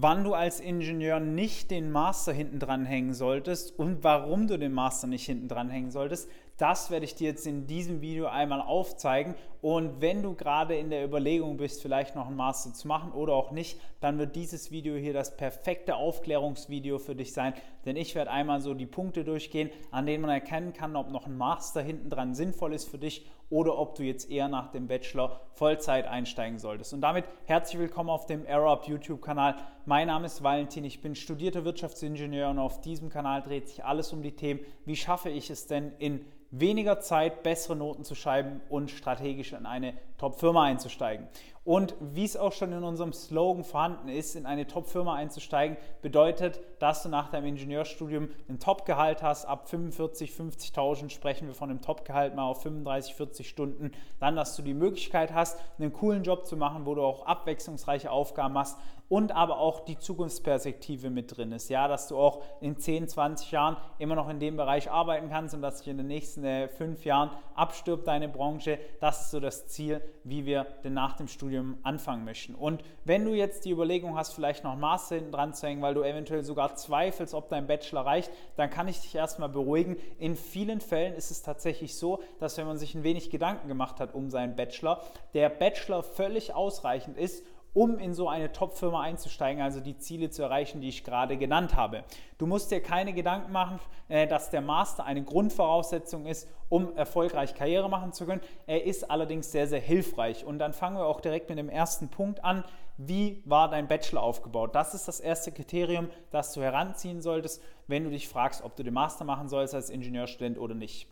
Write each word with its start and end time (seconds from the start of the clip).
wann 0.00 0.22
du 0.22 0.34
als 0.34 0.60
Ingenieur 0.60 1.18
nicht 1.18 1.70
den 1.70 1.90
Master 1.90 2.32
hinten 2.32 2.60
dran 2.60 2.86
hängen 2.86 3.14
solltest 3.14 3.76
und 3.78 4.04
warum 4.04 4.46
du 4.46 4.56
den 4.58 4.72
Master 4.72 5.08
nicht 5.08 5.26
hinten 5.26 5.48
dran 5.48 5.70
hängen 5.70 5.90
solltest, 5.90 6.30
das 6.58 6.90
werde 6.90 7.04
ich 7.04 7.14
dir 7.14 7.28
jetzt 7.28 7.46
in 7.46 7.66
diesem 7.66 8.00
Video 8.00 8.26
einmal 8.26 8.60
aufzeigen. 8.60 9.36
Und 9.62 10.00
wenn 10.00 10.22
du 10.22 10.34
gerade 10.34 10.76
in 10.76 10.90
der 10.90 11.04
Überlegung 11.04 11.56
bist, 11.56 11.80
vielleicht 11.80 12.16
noch 12.16 12.26
einen 12.26 12.36
Master 12.36 12.74
zu 12.74 12.86
machen 12.86 13.12
oder 13.12 13.32
auch 13.32 13.52
nicht, 13.52 13.80
dann 14.00 14.18
wird 14.18 14.36
dieses 14.36 14.70
Video 14.70 14.96
hier 14.96 15.12
das 15.12 15.36
perfekte 15.36 15.96
Aufklärungsvideo 15.96 16.98
für 16.98 17.14
dich 17.14 17.32
sein. 17.32 17.54
Denn 17.84 17.96
ich 17.96 18.14
werde 18.16 18.32
einmal 18.32 18.60
so 18.60 18.74
die 18.74 18.86
Punkte 18.86 19.24
durchgehen, 19.24 19.70
an 19.92 20.06
denen 20.06 20.22
man 20.22 20.30
erkennen 20.30 20.72
kann, 20.72 20.96
ob 20.96 21.10
noch 21.10 21.26
ein 21.26 21.36
Master 21.36 21.80
hinten 21.80 22.10
dran 22.10 22.34
sinnvoll 22.34 22.74
ist 22.74 22.88
für 22.88 22.98
dich 22.98 23.26
oder 23.50 23.78
ob 23.78 23.94
du 23.94 24.02
jetzt 24.02 24.30
eher 24.30 24.48
nach 24.48 24.70
dem 24.70 24.88
Bachelor 24.88 25.40
Vollzeit 25.54 26.06
einsteigen 26.06 26.58
solltest. 26.58 26.92
Und 26.92 27.00
damit 27.00 27.24
herzlich 27.46 27.80
willkommen 27.80 28.10
auf 28.10 28.26
dem 28.26 28.44
AirUp 28.44 28.86
YouTube-Kanal. 28.86 29.56
Mein 29.86 30.08
Name 30.08 30.26
ist 30.26 30.42
Valentin, 30.42 30.84
ich 30.84 31.00
bin 31.00 31.14
studierter 31.14 31.64
Wirtschaftsingenieur 31.64 32.50
und 32.50 32.58
auf 32.58 32.80
diesem 32.80 33.08
Kanal 33.08 33.42
dreht 33.42 33.68
sich 33.68 33.84
alles 33.84 34.12
um 34.12 34.22
die 34.22 34.36
Themen, 34.36 34.60
wie 34.84 34.96
schaffe 34.96 35.30
ich 35.30 35.50
es 35.50 35.66
denn 35.66 35.92
in 35.98 36.24
weniger 36.50 37.00
Zeit 37.00 37.42
bessere 37.42 37.76
Noten 37.76 38.04
zu 38.04 38.14
schreiben 38.14 38.60
und 38.68 38.90
strategisch 38.90 39.52
in 39.52 39.66
eine 39.66 39.94
Top-Firma 40.16 40.64
einzusteigen. 40.64 41.28
Und 41.68 41.96
wie 42.00 42.24
es 42.24 42.34
auch 42.34 42.54
schon 42.54 42.72
in 42.72 42.82
unserem 42.82 43.12
Slogan 43.12 43.62
vorhanden 43.62 44.08
ist, 44.08 44.36
in 44.36 44.46
eine 44.46 44.66
Top-Firma 44.66 45.14
einzusteigen, 45.14 45.76
bedeutet, 46.00 46.60
dass 46.78 47.02
du 47.02 47.10
nach 47.10 47.28
deinem 47.28 47.44
Ingenieurstudium 47.44 48.30
ein 48.48 48.58
Top-Gehalt 48.58 49.22
hast. 49.22 49.44
Ab 49.44 49.68
45, 49.68 50.30
50.000 50.30 51.10
sprechen 51.10 51.46
wir 51.46 51.54
von 51.54 51.68
einem 51.68 51.82
Top-Gehalt 51.82 52.34
mal 52.34 52.44
auf 52.44 52.62
35, 52.62 53.14
40 53.14 53.46
Stunden. 53.46 53.92
Dann, 54.18 54.34
dass 54.34 54.56
du 54.56 54.62
die 54.62 54.72
Möglichkeit 54.72 55.34
hast, 55.34 55.60
einen 55.78 55.92
coolen 55.92 56.22
Job 56.22 56.46
zu 56.46 56.56
machen, 56.56 56.86
wo 56.86 56.94
du 56.94 57.02
auch 57.02 57.26
abwechslungsreiche 57.26 58.10
Aufgaben 58.10 58.56
hast 58.56 58.78
und 59.08 59.32
aber 59.32 59.58
auch 59.58 59.80
die 59.80 59.98
Zukunftsperspektive 59.98 61.10
mit 61.10 61.36
drin 61.36 61.52
ist. 61.52 61.70
Ja, 61.70 61.88
dass 61.88 62.08
du 62.08 62.16
auch 62.16 62.42
in 62.60 62.76
10, 62.76 63.08
20 63.08 63.50
Jahren 63.50 63.76
immer 63.98 64.14
noch 64.14 64.28
in 64.28 64.38
dem 64.38 64.56
Bereich 64.56 64.90
arbeiten 64.90 65.30
kannst 65.30 65.54
und 65.54 65.62
dass 65.62 65.78
sich 65.78 65.88
in 65.88 65.96
den 65.96 66.06
nächsten 66.06 66.44
äh, 66.44 66.68
fünf 66.68 67.04
Jahren 67.04 67.30
abstirbt 67.54 68.06
deine 68.06 68.28
Branche. 68.28 68.78
Das 69.00 69.22
ist 69.22 69.30
so 69.30 69.40
das 69.40 69.66
Ziel, 69.68 70.00
wie 70.24 70.44
wir 70.44 70.66
denn 70.84 70.94
nach 70.94 71.14
dem 71.14 71.28
Studium 71.28 71.57
anfangen 71.82 72.24
möchten. 72.24 72.54
Und 72.54 72.82
wenn 73.04 73.24
du 73.24 73.32
jetzt 73.34 73.64
die 73.64 73.70
Überlegung 73.70 74.16
hast, 74.16 74.32
vielleicht 74.32 74.64
noch 74.64 74.72
ein 74.72 74.80
Master 74.80 75.16
hinten 75.16 75.32
dran 75.32 75.54
zu 75.54 75.66
hängen, 75.66 75.82
weil 75.82 75.94
du 75.94 76.02
eventuell 76.02 76.42
sogar 76.42 76.74
zweifelst, 76.74 77.34
ob 77.34 77.48
dein 77.48 77.66
Bachelor 77.66 78.06
reicht, 78.06 78.30
dann 78.56 78.70
kann 78.70 78.88
ich 78.88 79.00
dich 79.00 79.14
erstmal 79.14 79.48
beruhigen. 79.48 79.96
In 80.18 80.36
vielen 80.36 80.80
Fällen 80.80 81.14
ist 81.14 81.30
es 81.30 81.42
tatsächlich 81.42 81.96
so, 81.96 82.22
dass 82.40 82.56
wenn 82.58 82.66
man 82.66 82.78
sich 82.78 82.94
ein 82.94 83.02
wenig 83.02 83.30
Gedanken 83.30 83.68
gemacht 83.68 84.00
hat 84.00 84.14
um 84.14 84.30
seinen 84.30 84.56
Bachelor, 84.56 85.02
der 85.34 85.48
Bachelor 85.48 86.02
völlig 86.02 86.54
ausreichend 86.54 87.16
ist, 87.16 87.44
um 87.74 87.98
in 87.98 88.14
so 88.14 88.28
eine 88.28 88.52
Top-Firma 88.52 89.02
einzusteigen, 89.02 89.62
also 89.62 89.80
die 89.80 89.98
Ziele 89.98 90.30
zu 90.30 90.42
erreichen, 90.42 90.80
die 90.80 90.88
ich 90.88 91.04
gerade 91.04 91.36
genannt 91.36 91.76
habe. 91.76 92.04
Du 92.38 92.46
musst 92.46 92.70
dir 92.70 92.82
keine 92.82 93.12
Gedanken 93.12 93.52
machen, 93.52 93.78
äh, 94.08 94.26
dass 94.26 94.50
der 94.50 94.60
Master 94.60 95.04
eine 95.04 95.22
Grundvoraussetzung 95.22 96.26
ist, 96.26 96.48
um 96.68 96.96
erfolgreich 96.96 97.54
Karriere 97.54 97.88
machen 97.88 98.12
zu 98.12 98.26
können. 98.26 98.40
Er 98.66 98.84
ist 98.84 99.10
allerdings 99.10 99.52
sehr, 99.52 99.66
sehr 99.66 99.80
hilfreich. 99.80 100.44
Und 100.44 100.58
dann 100.58 100.72
fangen 100.72 100.96
wir 100.96 101.06
auch 101.06 101.20
direkt 101.20 101.48
mit 101.48 101.58
dem 101.58 101.68
ersten 101.68 102.08
Punkt 102.08 102.44
an. 102.44 102.64
Wie 102.96 103.42
war 103.44 103.70
dein 103.70 103.86
Bachelor 103.86 104.22
aufgebaut? 104.22 104.74
Das 104.74 104.92
ist 104.92 105.06
das 105.06 105.20
erste 105.20 105.52
Kriterium, 105.52 106.08
das 106.30 106.52
du 106.52 106.60
heranziehen 106.62 107.22
solltest, 107.22 107.62
wenn 107.86 108.04
du 108.04 108.10
dich 108.10 108.28
fragst, 108.28 108.64
ob 108.64 108.74
du 108.76 108.82
den 108.82 108.94
Master 108.94 109.24
machen 109.24 109.48
sollst 109.48 109.74
als 109.74 109.88
Ingenieurstudent 109.88 110.58
oder 110.58 110.74
nicht. 110.74 111.06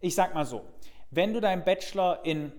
Ich 0.00 0.14
sag 0.14 0.34
mal 0.34 0.46
so, 0.46 0.62
wenn 1.10 1.32
du 1.32 1.40
deinen 1.40 1.64
Bachelor 1.64 2.24
in 2.24 2.52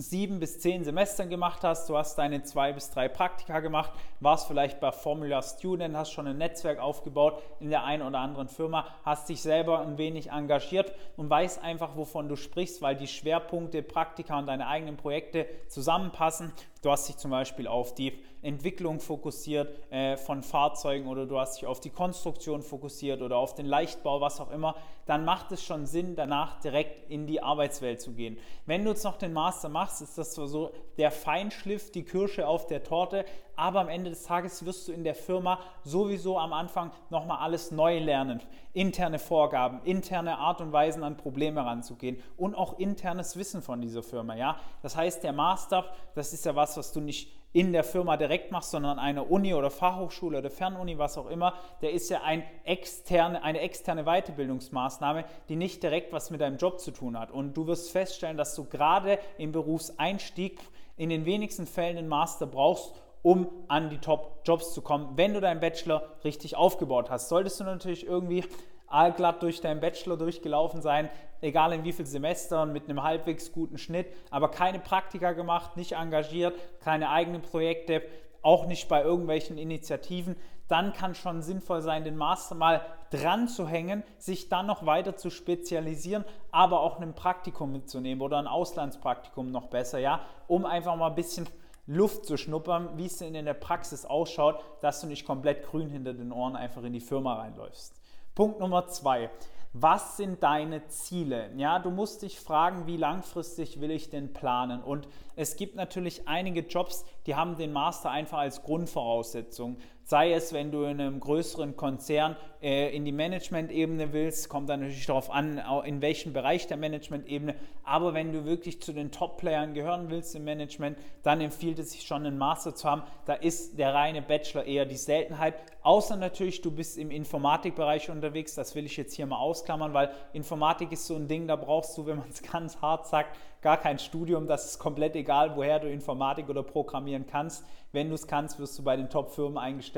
sieben 0.00 0.40
bis 0.40 0.58
zehn 0.60 0.84
Semestern 0.84 1.28
gemacht 1.28 1.62
hast, 1.62 1.88
du 1.88 1.96
hast 1.96 2.16
deine 2.16 2.42
zwei 2.42 2.72
bis 2.72 2.90
drei 2.90 3.08
Praktika 3.08 3.60
gemacht, 3.60 3.92
warst 4.20 4.48
vielleicht 4.48 4.80
bei 4.80 4.92
Formula 4.92 5.42
Student, 5.42 5.96
hast 5.96 6.12
schon 6.12 6.26
ein 6.26 6.38
Netzwerk 6.38 6.78
aufgebaut 6.78 7.42
in 7.60 7.70
der 7.70 7.84
einen 7.84 8.06
oder 8.06 8.18
anderen 8.18 8.48
Firma, 8.48 8.86
hast 9.04 9.28
dich 9.28 9.40
selber 9.42 9.80
ein 9.80 9.98
wenig 9.98 10.30
engagiert 10.30 10.92
und 11.16 11.30
weißt 11.30 11.62
einfach, 11.62 11.96
wovon 11.96 12.28
du 12.28 12.36
sprichst, 12.36 12.82
weil 12.82 12.96
die 12.96 13.06
Schwerpunkte, 13.06 13.82
Praktika 13.82 14.38
und 14.38 14.46
deine 14.46 14.66
eigenen 14.66 14.96
Projekte 14.96 15.46
zusammenpassen. 15.68 16.52
Du 16.82 16.90
hast 16.90 17.08
dich 17.08 17.16
zum 17.16 17.30
Beispiel 17.30 17.68
auf 17.68 17.94
die 17.94 18.18
Entwicklung 18.42 19.00
fokussiert 19.00 19.90
äh, 19.90 20.16
von 20.16 20.42
Fahrzeugen 20.42 21.08
oder 21.08 21.26
du 21.26 21.38
hast 21.38 21.56
dich 21.56 21.66
auf 21.66 21.80
die 21.80 21.90
Konstruktion 21.90 22.62
fokussiert 22.62 23.20
oder 23.20 23.36
auf 23.36 23.54
den 23.54 23.66
Leichtbau, 23.66 24.20
was 24.20 24.40
auch 24.40 24.50
immer, 24.50 24.76
dann 25.06 25.24
macht 25.24 25.52
es 25.52 25.62
schon 25.62 25.86
Sinn, 25.86 26.14
danach 26.14 26.60
direkt 26.60 27.10
in 27.10 27.26
die 27.26 27.42
Arbeitswelt 27.42 28.00
zu 28.00 28.12
gehen. 28.12 28.38
Wenn 28.64 28.84
du 28.84 28.90
jetzt 28.90 29.04
noch 29.04 29.16
den 29.16 29.32
Master 29.32 29.68
machst, 29.68 30.00
ist 30.00 30.16
das 30.16 30.34
so 30.34 30.72
der 30.96 31.10
Feinschliff, 31.10 31.90
die 31.90 32.04
Kirsche 32.04 32.46
auf 32.46 32.66
der 32.66 32.82
Torte, 32.82 33.24
aber 33.56 33.80
am 33.80 33.88
Ende 33.88 34.08
des 34.10 34.22
Tages 34.22 34.64
wirst 34.64 34.88
du 34.88 34.92
in 34.92 35.04
der 35.04 35.14
Firma 35.14 35.58
sowieso 35.84 36.38
am 36.38 36.52
Anfang 36.52 36.92
nochmal 37.10 37.38
alles 37.38 37.70
neu 37.72 37.98
lernen. 37.98 38.40
Interne 38.72 39.18
Vorgaben, 39.18 39.82
interne 39.84 40.38
Art 40.38 40.60
und 40.60 40.72
Weisen 40.72 41.02
an 41.02 41.16
Probleme 41.16 41.64
ranzugehen 41.64 42.22
und 42.36 42.54
auch 42.54 42.78
internes 42.78 43.36
Wissen 43.36 43.60
von 43.60 43.82
dieser 43.82 44.02
Firma. 44.02 44.34
Ja? 44.36 44.56
Das 44.82 44.96
heißt, 44.96 45.24
der 45.24 45.32
Master, 45.32 45.84
das 46.14 46.32
ist 46.32 46.46
ja 46.46 46.56
was, 46.56 46.76
was 46.76 46.92
du 46.92 47.00
nicht 47.00 47.39
in 47.52 47.72
der 47.72 47.82
Firma 47.82 48.16
direkt 48.16 48.52
machst, 48.52 48.70
sondern 48.70 48.98
eine 48.98 49.24
Uni 49.24 49.54
oder 49.54 49.70
Fachhochschule 49.70 50.38
oder 50.38 50.50
Fernuni, 50.50 50.98
was 50.98 51.18
auch 51.18 51.28
immer, 51.28 51.54
der 51.82 51.92
ist 51.92 52.08
ja 52.08 52.22
ein 52.22 52.44
externe, 52.64 53.42
eine 53.42 53.60
externe 53.60 54.04
Weiterbildungsmaßnahme, 54.04 55.24
die 55.48 55.56
nicht 55.56 55.82
direkt 55.82 56.12
was 56.12 56.30
mit 56.30 56.40
deinem 56.40 56.58
Job 56.58 56.78
zu 56.78 56.92
tun 56.92 57.18
hat. 57.18 57.30
Und 57.30 57.56
du 57.56 57.66
wirst 57.66 57.90
feststellen, 57.90 58.36
dass 58.36 58.54
du 58.54 58.64
gerade 58.64 59.18
im 59.36 59.50
Berufseinstieg 59.50 60.60
in 60.96 61.08
den 61.08 61.24
wenigsten 61.24 61.66
Fällen 61.66 61.98
einen 61.98 62.08
Master 62.08 62.46
brauchst, 62.46 62.94
um 63.22 63.48
an 63.68 63.90
die 63.90 63.98
Top-Jobs 63.98 64.72
zu 64.72 64.80
kommen, 64.80 65.16
wenn 65.16 65.34
du 65.34 65.40
deinen 65.40 65.60
Bachelor 65.60 66.02
richtig 66.24 66.56
aufgebaut 66.56 67.10
hast. 67.10 67.28
Solltest 67.28 67.60
du 67.60 67.64
natürlich 67.64 68.06
irgendwie 68.06 68.44
allglatt 68.90 69.42
durch 69.42 69.60
deinen 69.60 69.80
Bachelor 69.80 70.16
durchgelaufen 70.16 70.82
sein, 70.82 71.08
egal 71.40 71.72
in 71.72 71.84
wie 71.84 71.92
vielen 71.92 72.06
Semestern, 72.06 72.72
mit 72.72 72.88
einem 72.88 73.02
halbwegs 73.02 73.52
guten 73.52 73.78
Schnitt, 73.78 74.06
aber 74.30 74.50
keine 74.50 74.78
Praktika 74.78 75.32
gemacht, 75.32 75.76
nicht 75.76 75.92
engagiert, 75.92 76.54
keine 76.80 77.08
eigenen 77.08 77.42
Projekte, 77.42 78.02
auch 78.42 78.66
nicht 78.66 78.88
bei 78.88 79.02
irgendwelchen 79.02 79.58
Initiativen, 79.58 80.36
dann 80.68 80.92
kann 80.92 81.14
schon 81.14 81.42
sinnvoll 81.42 81.82
sein, 81.82 82.04
den 82.04 82.16
Master 82.16 82.54
mal 82.54 82.80
dran 83.10 83.48
zu 83.48 83.66
hängen, 83.66 84.04
sich 84.18 84.48
dann 84.48 84.66
noch 84.66 84.86
weiter 84.86 85.16
zu 85.16 85.30
spezialisieren, 85.30 86.24
aber 86.52 86.80
auch 86.80 87.00
ein 87.00 87.14
Praktikum 87.14 87.72
mitzunehmen 87.72 88.22
oder 88.22 88.38
ein 88.38 88.46
Auslandspraktikum 88.46 89.50
noch 89.50 89.66
besser, 89.66 89.98
ja, 89.98 90.20
um 90.46 90.64
einfach 90.64 90.94
mal 90.94 91.08
ein 91.08 91.16
bisschen 91.16 91.48
Luft 91.86 92.24
zu 92.24 92.36
schnuppern, 92.36 92.90
wie 92.96 93.06
es 93.06 93.18
denn 93.18 93.34
in 93.34 93.46
der 93.46 93.54
Praxis 93.54 94.04
ausschaut, 94.04 94.62
dass 94.80 95.00
du 95.00 95.08
nicht 95.08 95.26
komplett 95.26 95.64
grün 95.66 95.88
hinter 95.88 96.14
den 96.14 96.30
Ohren 96.30 96.54
einfach 96.54 96.84
in 96.84 96.92
die 96.92 97.00
Firma 97.00 97.34
reinläufst. 97.34 97.99
Punkt 98.34 98.60
Nummer 98.60 98.86
zwei. 98.86 99.30
Was 99.72 100.16
sind 100.16 100.42
deine 100.42 100.88
Ziele? 100.88 101.52
Ja, 101.56 101.78
du 101.78 101.90
musst 101.90 102.22
dich 102.22 102.40
fragen, 102.40 102.86
wie 102.86 102.96
langfristig 102.96 103.80
will 103.80 103.92
ich 103.92 104.10
denn 104.10 104.32
planen? 104.32 104.82
Und 104.82 105.06
es 105.36 105.54
gibt 105.54 105.76
natürlich 105.76 106.26
einige 106.26 106.60
Jobs, 106.62 107.04
die 107.26 107.36
haben 107.36 107.56
den 107.56 107.72
Master 107.72 108.10
einfach 108.10 108.38
als 108.38 108.62
Grundvoraussetzung. 108.62 109.78
Sei 110.04 110.32
es, 110.32 110.52
wenn 110.52 110.72
du 110.72 110.82
in 110.82 111.00
einem 111.00 111.20
größeren 111.20 111.76
Konzern 111.76 112.34
äh, 112.60 112.94
in 112.94 113.04
die 113.04 113.12
Management-Ebene 113.12 114.12
willst, 114.12 114.48
kommt 114.48 114.68
dann 114.68 114.80
natürlich 114.80 115.06
darauf 115.06 115.30
an, 115.30 115.62
in 115.84 116.02
welchem 116.02 116.32
Bereich 116.32 116.66
der 116.66 116.78
Management-Ebene. 116.78 117.54
Aber 117.84 118.12
wenn 118.12 118.32
du 118.32 118.44
wirklich 118.44 118.82
zu 118.82 118.92
den 118.92 119.12
Top-Playern 119.12 119.72
gehören 119.72 120.10
willst 120.10 120.34
im 120.34 120.44
Management, 120.44 120.98
dann 121.22 121.40
empfiehlt 121.40 121.78
es 121.78 121.92
sich 121.92 122.02
schon, 122.02 122.26
einen 122.26 122.38
Master 122.38 122.74
zu 122.74 122.90
haben. 122.90 123.02
Da 123.24 123.34
ist 123.34 123.78
der 123.78 123.94
reine 123.94 124.20
Bachelor 124.20 124.64
eher 124.64 124.84
die 124.84 124.96
Seltenheit. 124.96 125.54
Außer 125.82 126.16
natürlich, 126.16 126.60
du 126.60 126.72
bist 126.72 126.98
im 126.98 127.12
Informatikbereich 127.12 128.10
unterwegs. 128.10 128.54
Das 128.54 128.74
will 128.74 128.86
ich 128.86 128.96
jetzt 128.96 129.14
hier 129.14 129.26
mal 129.26 129.38
ausklammern, 129.38 129.94
weil 129.94 130.10
Informatik 130.32 130.90
ist 130.90 131.06
so 131.06 131.14
ein 131.14 131.28
Ding, 131.28 131.46
da 131.46 131.54
brauchst 131.54 131.96
du, 131.96 132.06
wenn 132.06 132.18
man 132.18 132.28
es 132.28 132.42
ganz 132.52 132.80
hart 132.82 133.06
sagt, 133.06 133.38
gar 133.62 133.76
kein 133.76 133.98
Studium. 133.98 134.48
Das 134.48 134.66
ist 134.66 134.78
komplett 134.78 135.14
egal, 135.14 135.56
woher 135.56 135.78
du 135.78 135.88
Informatik 135.88 136.48
oder 136.48 136.62
Programmieren 136.62 137.26
kannst. 137.26 137.64
Wenn 137.92 138.08
du 138.08 138.14
es 138.14 138.26
kannst, 138.26 138.58
wirst 138.60 138.78
du 138.78 138.84
bei 138.84 138.96
den 138.96 139.08
Top-Firmen 139.08 139.58
eingestellt 139.58 139.89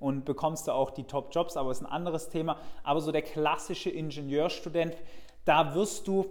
und 0.00 0.24
bekommst 0.24 0.68
du 0.68 0.72
auch 0.72 0.90
die 0.90 1.04
Top-Jobs. 1.04 1.56
Aber 1.56 1.70
ist 1.70 1.82
ein 1.82 1.86
anderes 1.86 2.28
Thema. 2.28 2.58
Aber 2.82 3.00
so 3.00 3.12
der 3.12 3.22
klassische 3.22 3.90
Ingenieurstudent, 3.90 4.96
da 5.44 5.74
wirst 5.74 6.06
du 6.08 6.26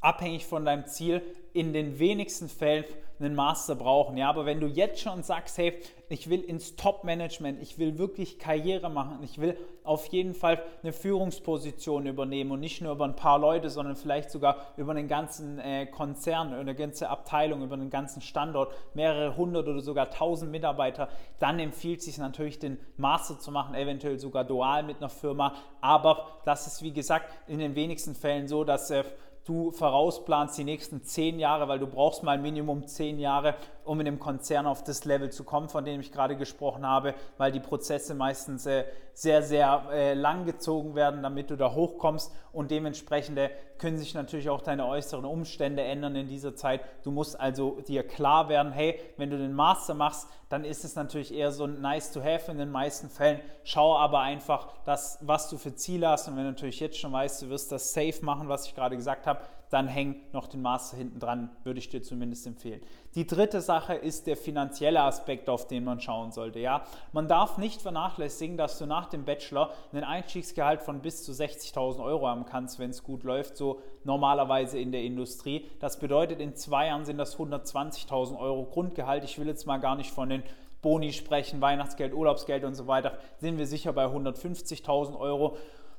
abhängig 0.00 0.46
von 0.46 0.64
deinem 0.64 0.86
Ziel 0.86 1.22
in 1.52 1.72
den 1.72 1.98
wenigsten 1.98 2.48
Fällen 2.48 2.84
einen 3.18 3.34
Master 3.34 3.74
brauchen. 3.74 4.16
Ja, 4.16 4.28
aber 4.28 4.44
wenn 4.44 4.60
du 4.60 4.66
jetzt 4.66 5.00
schon 5.00 5.22
sagst, 5.22 5.56
hey, 5.58 5.78
ich 6.08 6.28
will 6.28 6.40
ins 6.40 6.76
Top-Management, 6.76 7.62
ich 7.62 7.78
will 7.78 7.98
wirklich 7.98 8.38
Karriere 8.38 8.90
machen, 8.90 9.20
ich 9.22 9.40
will 9.40 9.56
auf 9.84 10.06
jeden 10.06 10.34
Fall 10.34 10.62
eine 10.82 10.92
Führungsposition 10.92 12.06
übernehmen 12.06 12.50
und 12.50 12.60
nicht 12.60 12.82
nur 12.82 12.92
über 12.92 13.06
ein 13.06 13.16
paar 13.16 13.38
Leute, 13.38 13.70
sondern 13.70 13.96
vielleicht 13.96 14.30
sogar 14.30 14.66
über 14.76 14.92
einen 14.92 15.08
ganzen 15.08 15.58
äh, 15.58 15.86
Konzern, 15.86 16.52
eine 16.52 16.74
ganze 16.74 17.08
Abteilung, 17.08 17.62
über 17.62 17.74
einen 17.74 17.90
ganzen 17.90 18.20
Standort, 18.20 18.74
mehrere 18.94 19.36
hundert 19.36 19.66
oder 19.66 19.80
sogar 19.80 20.10
tausend 20.10 20.50
Mitarbeiter, 20.50 21.08
dann 21.38 21.58
empfiehlt 21.58 22.02
sich 22.02 22.18
natürlich 22.18 22.58
den 22.58 22.78
Master 22.98 23.38
zu 23.38 23.50
machen, 23.50 23.74
eventuell 23.74 24.18
sogar 24.18 24.44
dual 24.44 24.82
mit 24.82 24.98
einer 24.98 25.08
Firma. 25.08 25.54
Aber 25.80 26.26
das 26.44 26.66
ist 26.66 26.82
wie 26.82 26.92
gesagt 26.92 27.32
in 27.48 27.58
den 27.58 27.74
wenigsten 27.74 28.14
Fällen 28.14 28.46
so, 28.46 28.62
dass 28.62 28.90
äh, 28.90 29.04
du 29.46 29.70
vorausplanst 29.70 30.58
die 30.58 30.64
nächsten 30.64 31.02
zehn 31.02 31.38
Jahre, 31.38 31.68
weil 31.68 31.78
du 31.78 31.86
brauchst 31.86 32.22
mal 32.22 32.36
Minimum 32.36 32.86
zehn 32.86 33.18
Jahre, 33.18 33.54
um 33.86 34.00
in 34.00 34.06
dem 34.06 34.18
Konzern 34.18 34.66
auf 34.66 34.84
das 34.84 35.04
Level 35.04 35.30
zu 35.30 35.44
kommen, 35.44 35.68
von 35.68 35.84
dem 35.84 36.00
ich 36.00 36.12
gerade 36.12 36.36
gesprochen 36.36 36.86
habe, 36.86 37.14
weil 37.38 37.52
die 37.52 37.60
Prozesse 37.60 38.14
meistens 38.14 38.66
äh, 38.66 38.84
sehr, 39.14 39.42
sehr 39.42 39.84
äh, 39.92 40.14
lang 40.14 40.44
gezogen 40.44 40.94
werden, 40.94 41.22
damit 41.22 41.50
du 41.50 41.56
da 41.56 41.72
hochkommst 41.72 42.32
und 42.52 42.70
dementsprechend 42.70 43.38
äh, 43.38 43.50
können 43.78 43.96
sich 43.98 44.14
natürlich 44.14 44.50
auch 44.50 44.60
deine 44.60 44.86
äußeren 44.86 45.24
Umstände 45.24 45.82
ändern 45.82 46.16
in 46.16 46.28
dieser 46.28 46.54
Zeit. 46.54 46.80
Du 47.02 47.10
musst 47.10 47.38
also 47.38 47.80
dir 47.86 48.06
klar 48.06 48.48
werden, 48.48 48.72
hey, 48.72 49.00
wenn 49.16 49.30
du 49.30 49.38
den 49.38 49.52
Master 49.52 49.94
machst, 49.94 50.28
dann 50.48 50.64
ist 50.64 50.84
es 50.84 50.96
natürlich 50.96 51.34
eher 51.34 51.50
so 51.50 51.64
ein 51.64 51.80
nice 51.80 52.12
to 52.12 52.22
have 52.22 52.50
in 52.50 52.58
den 52.58 52.70
meisten 52.70 53.08
Fällen. 53.08 53.40
Schau 53.64 53.96
aber 53.96 54.20
einfach, 54.20 54.68
dass, 54.84 55.18
was 55.20 55.48
du 55.48 55.58
für 55.58 55.74
Ziele 55.74 56.08
hast 56.08 56.28
und 56.28 56.36
wenn 56.36 56.44
du 56.44 56.50
natürlich 56.50 56.80
jetzt 56.80 56.98
schon 56.98 57.12
weißt, 57.12 57.42
du 57.42 57.48
wirst 57.48 57.72
das 57.72 57.92
safe 57.92 58.24
machen, 58.24 58.48
was 58.48 58.66
ich 58.66 58.74
gerade 58.74 58.96
gesagt 58.96 59.26
habe, 59.26 59.40
dann 59.70 59.88
häng 59.88 60.16
noch 60.32 60.46
den 60.46 60.62
Master 60.62 60.96
hinten 60.96 61.18
dran, 61.18 61.50
würde 61.64 61.78
ich 61.78 61.88
dir 61.88 62.02
zumindest 62.02 62.46
empfehlen. 62.46 62.80
Die 63.14 63.26
dritte 63.26 63.60
Sache 63.60 63.75
ist 64.02 64.26
der 64.26 64.36
finanzielle 64.36 65.02
Aspekt, 65.02 65.48
auf 65.48 65.66
den 65.66 65.84
man 65.84 66.00
schauen 66.00 66.32
sollte. 66.32 66.58
Ja? 66.58 66.84
Man 67.12 67.28
darf 67.28 67.58
nicht 67.58 67.82
vernachlässigen, 67.82 68.56
dass 68.56 68.78
du 68.78 68.86
nach 68.86 69.06
dem 69.06 69.24
Bachelor 69.24 69.70
einen 69.92 70.04
Einstiegsgehalt 70.04 70.82
von 70.82 71.00
bis 71.00 71.24
zu 71.24 71.32
60.000 71.32 72.02
Euro 72.02 72.26
haben 72.26 72.44
kannst, 72.46 72.78
wenn 72.78 72.90
es 72.90 73.02
gut 73.02 73.22
läuft, 73.22 73.56
so 73.56 73.80
normalerweise 74.04 74.78
in 74.78 74.92
der 74.92 75.02
Industrie. 75.02 75.66
Das 75.80 75.98
bedeutet, 75.98 76.40
in 76.40 76.54
zwei 76.54 76.88
Jahren 76.88 77.04
sind 77.04 77.18
das 77.18 77.36
120.000 77.36 78.38
Euro 78.38 78.64
Grundgehalt. 78.64 79.24
Ich 79.24 79.38
will 79.38 79.46
jetzt 79.46 79.66
mal 79.66 79.78
gar 79.78 79.96
nicht 79.96 80.10
von 80.10 80.28
den 80.28 80.42
Boni 80.82 81.12
sprechen, 81.12 81.60
Weihnachtsgeld, 81.60 82.14
Urlaubsgeld 82.14 82.64
und 82.64 82.74
so 82.74 82.86
weiter, 82.86 83.18
sind 83.38 83.58
wir 83.58 83.66
sicher 83.66 83.92
bei 83.92 84.06
150.000 84.06 85.18
Euro. 85.18 85.56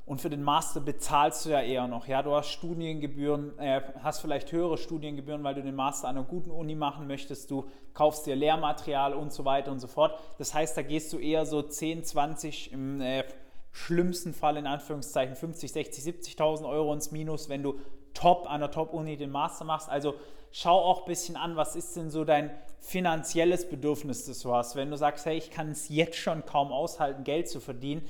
Und 0.08 0.22
für 0.22 0.30
den 0.30 0.42
Master 0.42 0.80
bezahlst 0.80 1.46
du 1.46 1.50
ja 1.50 1.62
eher 1.62 1.86
noch. 1.86 2.08
Ja, 2.08 2.24
du 2.24 2.34
hast 2.34 2.48
Studiengebühren, 2.48 3.60
äh, 3.60 3.82
hast 4.02 4.22
vielleicht 4.22 4.54
höhere 4.54 4.78
Studiengebühren, 4.78 5.44
weil 5.44 5.54
du 5.54 5.62
den 5.62 5.76
Master 5.76 6.08
an 6.08 6.16
einer 6.16 6.26
guten 6.26 6.50
Uni 6.50 6.76
machen 6.76 7.08
möchtest. 7.08 7.52
Du 7.52 7.66
kaufst 7.94 8.26
dir 8.26 8.34
Lehrmaterial 8.34 9.14
und 9.14 9.34
so 9.34 9.44
weiter 9.44 9.70
und 9.70 9.80
so 9.80 9.88
fort. 9.88 10.18
Das 10.38 10.54
heißt, 10.54 10.78
da 10.78 10.82
gehst 10.82 11.12
du 11.12 11.18
eher 11.18 11.46
so 11.46 11.62
10, 11.62 12.06
20 12.06 12.72
im 12.72 13.02
äh, 13.02 13.26
schlimmsten 13.74 14.34
Fall 14.34 14.56
in 14.56 14.66
Anführungszeichen 14.66 15.36
50, 15.36 15.74
60, 15.74 16.04
70.000 16.06 16.66
Euro 16.66 16.94
ins 16.94 17.12
Minus, 17.12 17.50
wenn 17.50 17.62
du 17.62 17.78
top 18.14 18.50
an 18.50 18.62
der 18.62 18.72
Top-Uni 18.72 19.18
den 19.18 19.30
Master 19.30 19.66
machst. 19.66 19.90
Also 19.90 20.14
schau 20.54 20.80
auch 20.86 21.02
ein 21.02 21.08
bisschen 21.08 21.36
an, 21.36 21.58
was 21.58 21.76
ist 21.76 21.98
denn 21.98 22.10
so 22.12 22.24
dein 22.24 22.52
finanzielles 22.80 23.68
Bedürfnis, 23.68 24.26
das 24.26 24.40
du 24.40 24.54
hast. 24.54 24.78
Wenn 24.78 24.90
du 24.90 24.96
sagst, 24.96 25.26
hey, 25.26 25.38
ich 25.38 25.52
kann 25.52 25.72
es 25.72 25.90
jetzt 25.90 26.16
schon 26.16 26.46
kaum 26.46 26.72
aushalten, 26.72 27.26
Geld 27.26 27.50
zu 27.50 27.60
verdienen, 27.60 28.08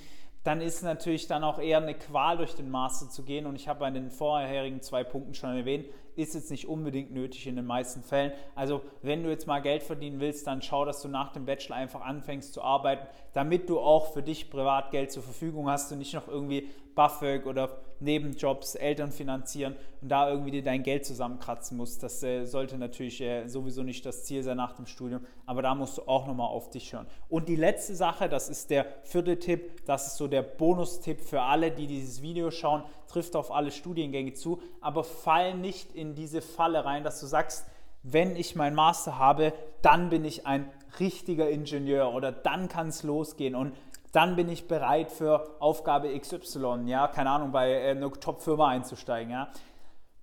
dann 0.48 0.62
ist 0.62 0.82
natürlich 0.82 1.28
dann 1.28 1.44
auch 1.44 1.60
eher 1.60 1.80
eine 1.80 1.94
Qual 1.94 2.38
durch 2.38 2.56
den 2.56 2.72
Master 2.72 3.10
zu 3.10 3.24
gehen. 3.24 3.46
Und 3.46 3.58
ich 3.58 3.68
habe 3.68 3.82
bei 3.82 3.92
den 3.92 4.10
vorherigen 4.10 4.82
zwei 4.82 5.04
Punkten 5.04 5.34
schon 5.34 5.58
erwähnt, 5.58 5.88
ist 6.18 6.36
jetzt 6.36 6.52
nicht 6.52 6.68
unbedingt 6.68 7.12
nötig 7.12 7.48
in 7.48 7.56
den 7.56 7.66
meisten 7.66 8.02
Fällen. 8.02 8.32
Also 8.56 8.82
wenn 9.02 9.24
du 9.24 9.30
jetzt 9.30 9.48
mal 9.48 9.62
Geld 9.62 9.84
verdienen 9.84 10.20
willst, 10.20 10.48
dann 10.48 10.62
schau, 10.62 10.86
dass 10.86 11.02
du 11.02 11.08
nach 11.08 11.32
dem 11.32 11.46
Bachelor 11.46 11.76
einfach 11.76 12.02
anfängst 12.02 12.54
zu 12.54 12.62
arbeiten, 12.62 13.08
damit 13.34 13.70
du 13.70 13.80
auch 13.80 14.14
für 14.14 14.24
dich 14.24 14.50
privat 14.50 14.92
Geld 14.92 15.12
zur 15.12 15.24
Verfügung 15.24 15.70
hast 15.70 15.92
und 15.92 16.00
nicht 16.00 16.14
noch 16.14 16.28
irgendwie 16.28 16.70
BAföG 16.96 17.46
oder 17.46 17.78
Nebenjobs, 18.00 18.76
Eltern 18.76 19.12
finanzieren 19.12 19.76
und 20.02 20.10
da 20.10 20.30
irgendwie 20.30 20.52
dir 20.52 20.64
dein 20.64 20.84
Geld 20.84 21.06
zusammenkratzen 21.06 21.78
musst. 21.78 22.04
Das 22.04 22.22
äh, 22.24 22.46
sollte 22.46 22.78
natürlich 22.78 23.22
äh, 23.22 23.48
sowieso 23.48 23.84
nicht 23.84 24.06
das 24.06 24.24
Ziel 24.26 24.44
sein 24.44 24.58
nach 24.58 24.74
dem 24.74 24.86
Studium, 24.86 25.26
aber 25.46 25.62
da 25.62 25.74
musst 25.74 25.98
du 25.98 26.04
auch 26.08 26.28
nochmal 26.28 26.48
auf 26.48 26.70
dich 26.70 26.94
hören. 26.94 27.08
Und 27.30 27.50
die 27.50 27.56
letzte 27.56 27.96
Sache, 27.96 28.30
das 28.30 28.50
ist 28.50 28.70
der 28.70 28.86
vierte 29.04 29.40
Tipp, 29.40 29.86
das 29.86 30.08
ist 30.08 30.18
so 30.18 30.28
der 30.28 30.42
Bonustipp 30.42 31.22
für 31.22 31.42
alle, 31.42 31.72
die 31.72 31.88
dieses 31.88 32.22
Video 32.22 32.52
schauen, 32.52 32.84
trifft 33.08 33.36
auf 33.36 33.52
alle 33.52 33.72
Studiengänge 33.72 34.34
zu, 34.34 34.62
aber 34.82 35.04
fall 35.04 35.54
nicht 35.56 35.96
in 35.96 36.16
diese 36.16 36.42
Falle 36.42 36.86
rein, 36.86 37.04
dass 37.04 37.20
du 37.20 37.26
sagst, 37.26 37.66
wenn 38.04 38.36
ich 38.36 38.56
meinen 38.56 38.76
Master 38.76 39.18
habe, 39.18 39.54
dann 39.82 40.10
bin 40.10 40.24
ich 40.24 40.46
ein 40.46 40.70
richtiger 41.00 41.50
Ingenieur 41.50 42.14
oder 42.14 42.32
dann 42.32 42.70
kann 42.70 42.90
es 42.90 43.04
losgehen 43.04 43.56
und 43.56 43.74
dann 44.12 44.36
bin 44.36 44.50
ich 44.50 44.68
bereit 44.68 45.12
für 45.12 45.56
Aufgabe 45.60 46.18
XY, 46.18 46.84
ja, 46.86 47.08
keine 47.08 47.30
Ahnung, 47.30 47.52
bei 47.52 47.72
äh, 47.72 47.92
einer 47.92 48.12
Top-Firma 48.12 48.70
einzusteigen, 48.70 49.32
ja. 49.32 49.50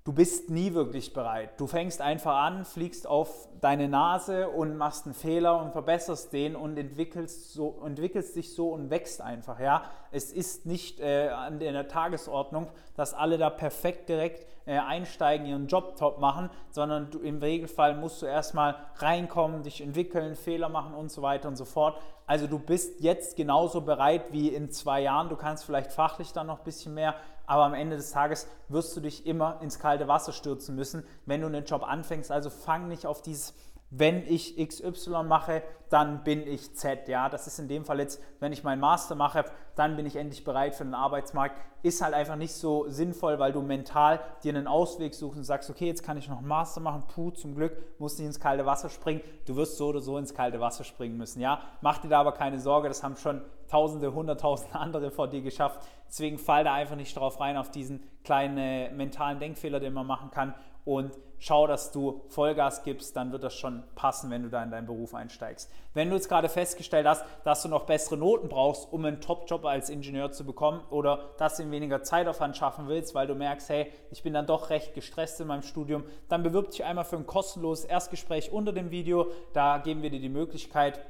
Du 0.06 0.12
bist 0.12 0.51
nie 0.51 0.75
wirklich 0.75 1.15
bereit. 1.15 1.59
Du 1.59 1.67
fängst 1.67 2.03
einfach 2.03 2.37
an, 2.37 2.67
fliegst 2.67 3.06
auf 3.06 3.49
deine 3.62 3.89
Nase 3.89 4.51
und 4.51 4.77
machst 4.77 5.06
einen 5.06 5.15
Fehler 5.15 5.59
und 5.62 5.73
verbesserst 5.73 6.31
den 6.35 6.56
und 6.56 6.77
entwickelst, 6.77 7.55
so, 7.55 7.83
entwickelst 7.83 8.37
dich 8.37 8.55
so 8.55 8.69
und 8.69 8.91
wächst 8.91 9.23
einfach. 9.23 9.59
Ja? 9.59 9.85
Es 10.11 10.31
ist 10.31 10.67
nicht 10.67 11.01
äh, 11.01 11.29
an 11.29 11.59
der 11.59 11.89
Tagesordnung, 11.89 12.69
dass 12.97 13.15
alle 13.15 13.39
da 13.39 13.49
perfekt 13.49 14.11
direkt 14.11 14.47
äh, 14.67 14.77
einsteigen, 14.77 15.47
ihren 15.47 15.69
Job 15.69 15.97
top 15.97 16.19
machen, 16.19 16.50
sondern 16.69 17.11
du, 17.11 17.21
im 17.21 17.39
Regelfall 17.39 17.97
musst 17.97 18.21
du 18.21 18.27
erstmal 18.27 18.77
reinkommen, 18.97 19.62
dich 19.62 19.81
entwickeln, 19.81 20.37
Fehler 20.37 20.69
machen 20.69 20.93
und 20.93 21.11
so 21.11 21.23
weiter 21.23 21.49
und 21.49 21.57
so 21.57 21.65
fort. 21.65 21.99
Also 22.26 22.47
du 22.47 22.59
bist 22.59 23.00
jetzt 23.00 23.37
genauso 23.37 23.82
bereit 23.82 24.32
wie 24.32 24.49
in 24.49 24.71
zwei 24.71 25.03
Jahren. 25.03 25.29
Du 25.29 25.37
kannst 25.37 25.65
vielleicht 25.65 25.93
fachlich 25.93 26.32
dann 26.32 26.47
noch 26.47 26.59
ein 26.59 26.65
bisschen 26.65 26.94
mehr, 26.94 27.17
aber 27.47 27.65
am 27.65 27.75
Ende 27.75 27.97
des 27.97 28.12
Tages 28.12 28.49
wirst 28.69 28.97
du 28.97 29.00
dich 29.00 29.26
immer 29.26 29.61
ins 29.61 29.79
kalte 29.79 30.09
Wasser 30.09 30.32
stürzen 30.32 30.75
müssen, 30.75 31.05
wenn 31.26 31.43
du 31.43 31.47
einen 31.47 31.65
Job 31.65 31.82
anfängst. 31.82 32.31
Also 32.31 32.49
fang 32.49 32.88
nicht 32.88 33.06
auf 33.06 33.21
dieses 33.21 33.55
wenn 33.96 34.26
ich 34.26 34.56
XY 34.56 35.23
mache, 35.25 35.62
dann 35.88 36.25
bin 36.25 36.44
ich 36.46 36.75
Z. 36.75 37.06
Ja, 37.06 37.29
das 37.29 37.46
ist 37.46 37.61
in 37.61 37.69
dem 37.69 37.85
Fall 37.85 38.00
jetzt, 38.00 38.20
wenn 38.41 38.52
ich 38.52 38.64
meinen 38.64 38.81
Master 38.81 39.14
mache, 39.14 39.44
dann 39.76 39.94
bin 39.94 40.06
ich 40.06 40.17
endlich 40.17 40.43
bereit 40.43 40.75
für 40.75 40.82
den 40.82 40.94
Arbeitsmarkt. 40.94 41.56
Ist 41.82 42.02
halt 42.02 42.14
einfach 42.14 42.35
nicht 42.35 42.55
so 42.55 42.88
sinnvoll, 42.88 43.38
weil 43.38 43.52
du 43.52 43.62
mental 43.62 44.20
dir 44.43 44.55
einen 44.55 44.67
Ausweg 44.67 45.14
suchst 45.14 45.38
und 45.38 45.44
sagst, 45.44 45.70
okay, 45.70 45.87
jetzt 45.87 46.02
kann 46.02 46.17
ich 46.17 46.29
noch 46.29 46.38
einen 46.38 46.49
Master 46.49 46.81
machen. 46.81 47.05
Puh, 47.14 47.31
zum 47.31 47.55
Glück 47.55 47.76
musst 48.00 48.19
nicht 48.19 48.26
ins 48.26 48.41
kalte 48.41 48.67
Wasser 48.67 48.88
springen. 48.88 49.20
Du 49.46 49.55
wirst 49.55 49.76
so 49.76 49.88
oder 49.88 50.00
so 50.00 50.19
ins 50.19 50.35
kalte 50.35 50.58
Wasser 50.58 50.82
springen 50.82 51.17
müssen. 51.17 51.40
Ja, 51.40 51.61
mach 51.81 51.99
dir 51.99 52.08
da 52.08 52.20
aber 52.20 52.32
keine 52.32 52.58
Sorge, 52.58 52.88
das 52.88 53.02
haben 53.05 53.17
schon 53.17 53.43
Tausende, 53.69 54.12
Hunderttausende 54.12 54.75
andere 54.79 55.11
vor 55.11 55.29
dir 55.29 55.43
geschafft. 55.43 55.87
Deswegen 56.08 56.38
fall 56.38 56.64
da 56.64 56.75
einfach 56.75 56.97
nicht 56.97 57.17
drauf 57.17 57.40
rein 57.40 57.56
auf 57.56 57.70
diesen 57.70 58.02
kleinen 58.25 58.58
äh, 58.58 58.90
mentalen 58.90 59.38
Denkfehler, 59.38 59.81
den 59.81 59.93
man 59.93 60.06
machen 60.06 60.31
kann 60.31 60.55
und 60.85 61.17
schau, 61.39 61.67
dass 61.67 61.93
du 61.93 62.23
Vollgas 62.29 62.83
gibst, 62.83 63.17
dann 63.17 63.33
wird 63.33 63.43
das 63.43 63.55
schon 63.55 63.83
passen, 63.95 64.31
wenn 64.31 64.43
du 64.43 64.49
da 64.49 64.63
in 64.63 64.71
deinen 64.71 64.87
Beruf 64.87 65.15
einsteigst. 65.15 65.71
Wenn 65.93 66.09
du 66.09 66.17
jetzt 66.17 66.29
gerade 66.29 66.49
festgestellt 66.49 67.07
hast, 67.07 67.25
dass 67.45 67.63
du 67.63 67.69
noch 67.69 67.85
bessere 67.85 68.17
Noten 68.17 68.49
brauchst, 68.49 68.91
um 68.93 69.05
einen 69.05 69.21
Top-Job 69.21 69.65
als 69.67 69.91
Ingenieur 69.91 70.33
zu 70.33 70.45
bekommen 70.45 70.81
oder 70.91 71.31
dass 71.39 71.57
du 71.57 71.71
weniger 71.71 72.03
Zeitaufwand 72.03 72.57
schaffen 72.57 72.89
willst, 72.89 73.15
weil 73.15 73.27
du 73.27 73.35
merkst, 73.35 73.69
hey, 73.69 73.93
ich 74.11 74.23
bin 74.23 74.33
dann 74.33 74.47
doch 74.47 74.71
recht 74.71 74.95
gestresst 74.95 75.41
in 75.41 75.47
meinem 75.47 75.63
Studium, 75.63 76.05
dann 76.29 76.43
bewirb 76.43 76.71
dich 76.71 76.85
einmal 76.85 77.05
für 77.05 77.17
ein 77.17 77.27
kostenloses 77.27 77.85
Erstgespräch 77.85 78.51
unter 78.53 78.73
dem 78.73 78.91
Video. 78.91 79.27
Da 79.53 79.79
geben 79.79 80.03
wir 80.03 80.11
dir 80.11 80.21
die 80.21 80.29
Möglichkeit, 80.29 81.01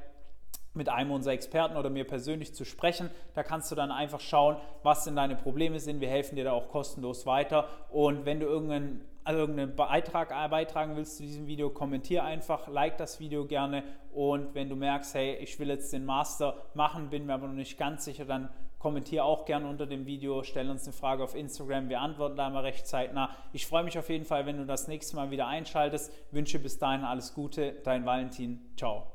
mit 0.73 0.89
einem 0.89 1.11
unserer 1.11 1.33
Experten 1.33 1.77
oder 1.77 1.89
mir 1.89 2.05
persönlich 2.05 2.53
zu 2.53 2.65
sprechen. 2.65 3.09
Da 3.33 3.43
kannst 3.43 3.71
du 3.71 3.75
dann 3.75 3.91
einfach 3.91 4.19
schauen, 4.19 4.57
was 4.83 5.05
denn 5.05 5.15
deine 5.15 5.37
Probleme 5.37 5.79
sind. 5.79 6.01
Wir 6.01 6.09
helfen 6.09 6.35
dir 6.35 6.43
da 6.43 6.51
auch 6.51 6.67
kostenlos 6.67 7.25
weiter. 7.25 7.69
Und 7.89 8.25
wenn 8.25 8.41
du 8.41 8.45
irgendeinen 8.45 9.05
irgendeinen 9.33 9.75
Beitrag 9.75 10.29
beitragen 10.49 10.95
willst 10.95 11.17
zu 11.17 11.23
diesem 11.23 11.47
Video, 11.47 11.69
kommentier 11.69 12.23
einfach, 12.23 12.67
like 12.67 12.97
das 12.97 13.19
Video 13.19 13.45
gerne 13.45 13.83
und 14.13 14.53
wenn 14.53 14.69
du 14.69 14.75
merkst, 14.75 15.15
hey, 15.15 15.35
ich 15.37 15.59
will 15.59 15.69
jetzt 15.69 15.91
den 15.91 16.05
Master 16.05 16.55
machen, 16.73 17.09
bin 17.09 17.25
mir 17.25 17.33
aber 17.33 17.47
noch 17.47 17.53
nicht 17.53 17.77
ganz 17.77 18.05
sicher, 18.05 18.25
dann 18.25 18.49
kommentier 18.77 19.25
auch 19.25 19.45
gerne 19.45 19.67
unter 19.67 19.87
dem 19.87 20.05
Video, 20.05 20.43
stell 20.43 20.69
uns 20.69 20.83
eine 20.83 20.93
Frage 20.93 21.23
auf 21.23 21.33
Instagram, 21.33 21.89
wir 21.89 22.01
antworten 22.01 22.35
da 22.35 22.47
immer 22.47 22.63
recht 22.63 22.85
zeitnah. 22.85 23.31
Ich 23.51 23.65
freue 23.65 23.83
mich 23.83 23.97
auf 23.97 24.09
jeden 24.09 24.25
Fall, 24.25 24.45
wenn 24.45 24.57
du 24.57 24.65
das 24.65 24.87
nächste 24.87 25.15
Mal 25.15 25.31
wieder 25.31 25.47
einschaltest. 25.47 26.13
Wünsche 26.29 26.59
bis 26.59 26.77
dahin 26.77 27.03
alles 27.03 27.33
Gute, 27.33 27.73
dein 27.83 28.05
Valentin, 28.05 28.61
ciao. 28.77 29.14